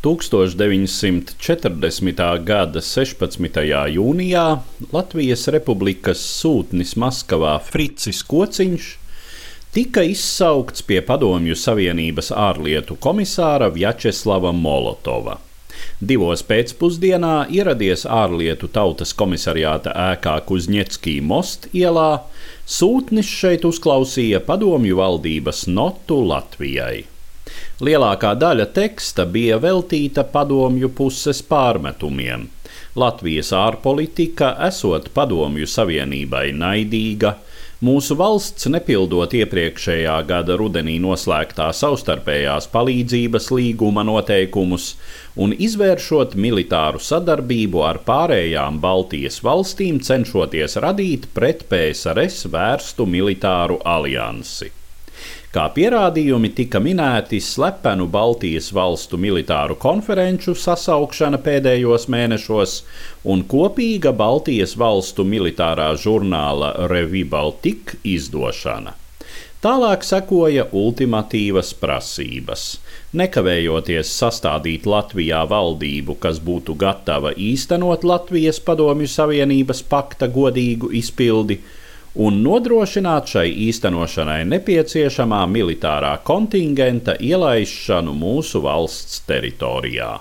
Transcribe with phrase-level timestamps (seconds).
[0.00, 2.44] 1940.
[2.44, 3.60] gada 16.
[3.92, 4.58] jūnijā
[4.96, 8.96] Latvijas Republikas sūtnis Maskavā Fricis Kociņš
[9.76, 15.36] tika izsaukts pie Padomju Savienības ārlietu komisāra Vjačeslava Molotova.
[16.00, 22.24] Divos pēcpusdienā ieradies ārlietu tautas komisariāta ēkā Kuzņeckī Most ielā,
[22.64, 27.19] sūtnis šeit uzklausīja padomju valdības notu Latvijai.
[27.80, 32.42] Lielākā daļa teksta bija veltīta padomju puses pārmetumiem.
[33.00, 37.30] Latvijas ārpolitika esot padomju savienībai naidīga,
[37.88, 44.90] mūsu valsts nepildot iepriekšējā gada rudenī noslēgtā savstarpējās palīdzības līguma noteikumus
[45.40, 54.74] un izvēršot militāru sadarbību ar pārējām Baltijas valstīm, cenšoties radīt pret PSRS vērstu militāru aliansi.
[55.50, 62.76] Kā pierādījumi tika minēti slepenu Baltijas valstu militāru konferenču sasaukšana pēdējos mēnešos
[63.34, 68.94] un kopīga Baltijas valstu militārā žurnāla Revue Baltica izdošana.
[69.60, 72.62] Tālāk sekoja ultimatīvas prasības.
[73.20, 81.58] Nekavējoties sastādīt Latvijā valdību, kas būtu gatava īstenot Latvijas Padomju Savienības pakta godīgu izpildi,
[82.14, 90.16] un nodrošināt šai īstenošanai nepieciešamā militārā kontingenta ielaišanu mūsu valsts teritorijā.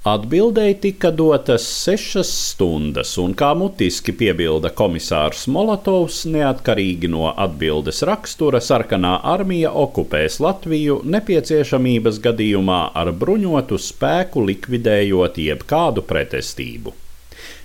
[0.00, 8.62] Atbildēji tika dotas sešas stundas, un kā mutiski piebilda komisārs Molotovs, neatkarīgi no atbildes rakstura,
[8.64, 16.96] sarkanā armija okupēs Latviju nepieciešamības gadījumā ar bruņotu spēku likvidējot jebkādu pretestību.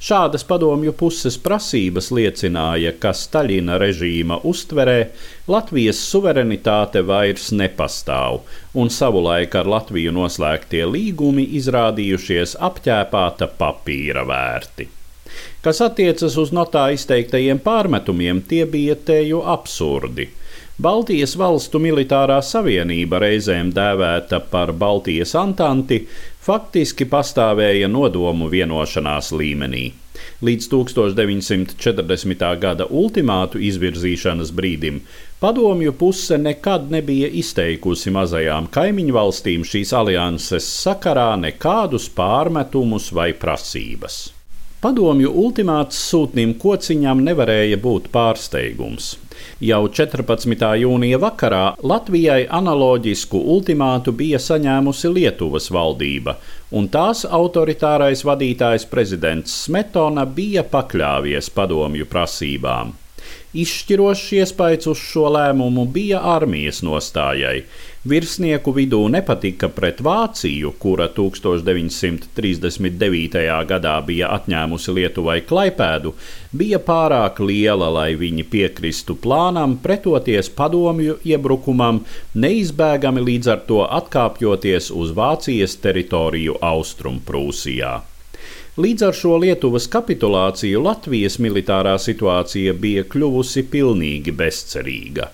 [0.00, 5.10] Šādas padomju puses prasības liecināja, ka Staļina režīma uztverē
[5.52, 8.40] Latvijas suverenitāte vairs nepastāv,
[8.72, 14.88] un savulaik ar Latviju noslēgtie līgumi izrādījušies apķēpāta papīra vērti.
[15.60, 20.30] Kas attiecas uz notā izteiktajiem pārmetumiem, tie bija teju absurdi.
[20.80, 25.98] Baltijas valstu militārā savienība, reizēm dēvēta par Baltijas antanti,
[26.40, 29.84] faktiski pastāvēja nodomu vienošanās līmenī.
[30.40, 32.46] Līdz 1940.
[32.64, 35.04] gada ultimātu izvirzīšanas brīdim
[35.44, 44.22] padomju puse nekad nebija izteikusi mazajām kaimiņu valstīm šīs alianses sakarā nekādus pārmetumus vai prasības.
[44.80, 49.10] Padomju ultimāts sūtnim kociņam nevarēja būt pārsteigums.
[49.60, 50.54] Jau 14.
[50.80, 56.38] jūnija vakarā Latvijai analoģisku ultimātu bija saņēmusi Lietuvas valdība,
[56.72, 62.96] un tās autoritārais vadītājs prezidents Smetona bija pakļāvies padomju prasībām.
[63.50, 67.64] Izšķirošs iespējas uz šo lēmumu bija armijas nostājai.
[68.08, 73.36] Virsnieku vidū nepatika pret Vāciju, kura 1939.
[73.68, 76.14] gadā bija atņēmusi Lietuvai klaipēdu,
[76.56, 82.00] bija pārāk liela, lai viņi piekristu plānam pretoties padomju iebrukumam,
[82.32, 88.09] neizbēgami līdz ar to atkāpjoties uz Vācijas teritoriju Austrumprūsijā.
[88.78, 95.26] Līdz ar šo Lietuvas kapitulāciju Latvijas militārā situācija bija kļuvusi pilnīgi bezcerīga.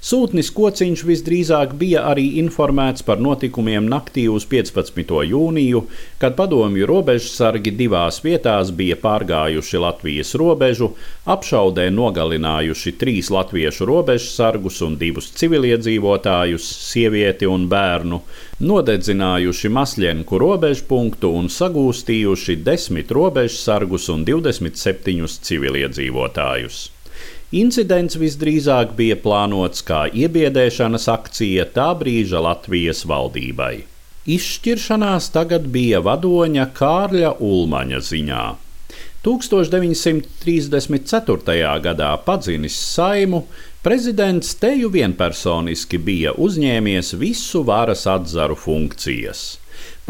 [0.00, 5.10] Sūtnis Kociņš visdrīzāk bija arī informēts par notikumiem naktī uz 15.
[5.28, 5.82] jūniju,
[6.22, 10.92] kad padomju robežsargi divās vietās bija pārgājuši Latvijas robežu,
[11.28, 18.22] apšaudē nogalinājuši trīs latviešu robežsargus un divus civiliedzīvotājus, sievieti un bērnu,
[18.70, 26.80] nodedzinājuši Masļenku robežpunktu un sagūstījuši desmit robežsargus un 27 civiliedzīvotājus.
[27.50, 33.82] Incidents visdrīzāk bija plānots kā iebiedēšanas akcija tā brīža Latvijas valdībai.
[34.30, 38.54] Izšķiršanās tagad bija vadoņa Kārļa Ulmaņa ziņā.
[39.26, 41.82] 1934.
[41.86, 43.50] gadā padzinis saimu,
[43.82, 49.59] prezidents teju vienpersoniski bija uzņēmies visu varas atzaru funkcijas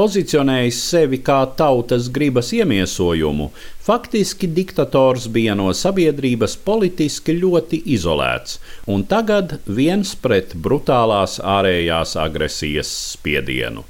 [0.00, 3.50] pozicionējis sevi kā tautas gribas iemiesojumu,
[3.84, 8.56] faktiski diktators bija no sabiedrības politiski ļoti izolēts,
[8.88, 13.84] un tagad viens pret brutālās ārējās agresijas spiedienu.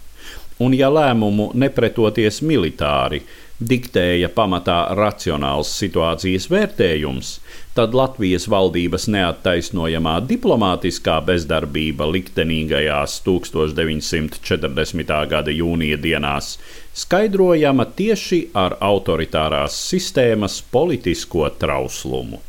[0.61, 3.23] Un, ja lēmumu nepretoties militāri,
[3.61, 7.31] diktēja pamatā racionāls situācijas vērtējums,
[7.77, 15.17] tad Latvijas valdības neattaisnojamā diplomātiskā bezdarbība liktenīgajās 1940.
[15.33, 16.59] gada jūnija dienās
[17.05, 22.41] skaidrojama tieši ar autoritārās sistēmas politisko trauslumu.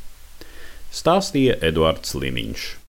[0.91, 2.80] Stāstīja Eduards Liniņš.